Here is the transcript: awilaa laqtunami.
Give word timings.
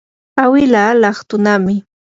awilaa 0.43 0.91
laqtunami. 1.01 1.75